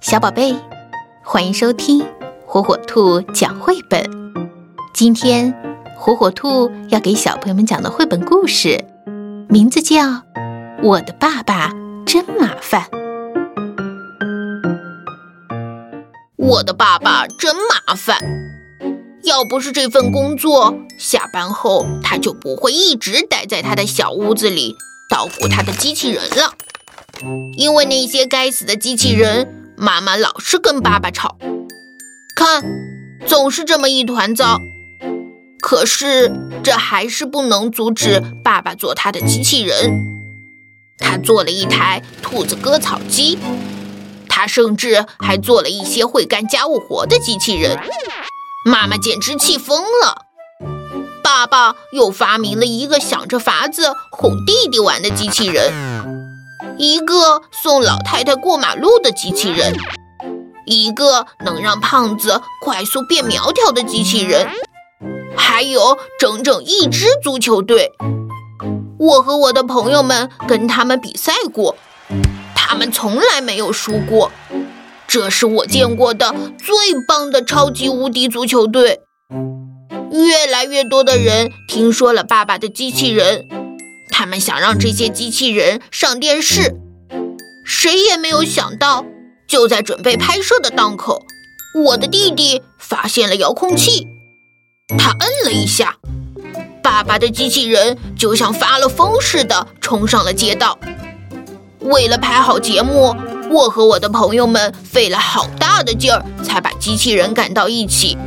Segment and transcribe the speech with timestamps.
[0.00, 0.56] 小宝贝，
[1.22, 2.02] 欢迎收听
[2.46, 4.02] 火火兔讲绘本。
[4.94, 5.54] 今天，
[5.98, 8.82] 火火兔要给小朋友们讲的绘本故事，
[9.46, 9.98] 名字叫
[10.82, 11.74] 《我的爸爸
[12.06, 12.84] 真麻烦》。
[16.36, 18.18] 我的爸爸真麻烦，
[19.24, 24.76] 要不是这份工作，下班后他就不会一直待在他的小屋子里
[25.10, 26.54] 捣鼓他的机器人了。
[27.58, 31.38] 因为那些该死的机器人，妈妈老是跟爸爸吵，
[32.36, 32.62] 看，
[33.26, 34.60] 总是这么一团糟。
[35.58, 36.30] 可是
[36.62, 40.04] 这还是不能阻止爸爸做他的机器人。
[40.98, 43.38] 他做了一台兔子割草机，
[44.28, 47.78] 他甚至还做了一些会干家务活的机器人。
[48.66, 50.26] 妈妈简直气疯了。
[51.22, 55.72] 爸爸又发明了一个想着法子哄弟弟玩的机器人。
[56.80, 59.76] 一个送老太太过马路的机器人，
[60.64, 64.48] 一个能让胖子快速变苗条的机器人，
[65.36, 67.92] 还有整整一支足球队。
[68.98, 71.76] 我和我的朋友们跟他们比赛过，
[72.54, 74.32] 他们从来没有输过。
[75.06, 79.00] 这是我见过的最棒的超级无敌足球队。
[80.10, 83.46] 越来越多的人听说了爸爸的机器人。
[84.20, 86.76] 他们想让这些机器人上电视，
[87.64, 89.06] 谁也没有想到，
[89.48, 91.22] 就在准备拍摄的当口，
[91.74, 94.06] 我的弟弟发现了遥控器，
[94.98, 95.96] 他摁了一下，
[96.82, 100.78] 爸爸的机器人就像发了疯似的冲上了街道。
[101.78, 103.16] 为了拍好节目，
[103.50, 108.18] 我和我的朋友们费了好大的劲儿才把机器人赶到一起。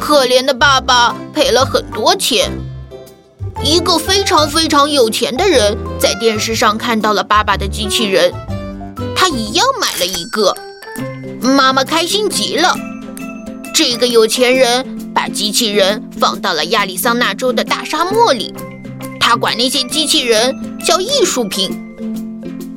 [0.00, 2.50] 可怜的爸爸赔了很多钱。
[3.64, 8.32] 一个非常非常有钱的人在电视上看到了爸爸的机器人，
[9.14, 10.56] 他一样买了一个。
[11.40, 12.74] 妈妈开心极了。
[13.74, 18.52] 这个有钱人把机器人放到了亚利桑那州的大沙漠里，
[19.20, 21.70] 他管那些机器人叫艺术品。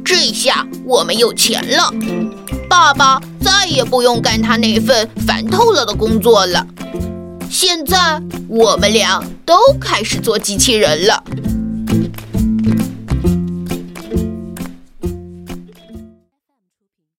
[0.04, 1.92] 这下我们有钱了，
[2.70, 6.66] 爸爸再也不用干他那份烦透了的工作了。
[7.52, 7.98] 现在
[8.48, 11.22] 我们俩都开始做机器人了。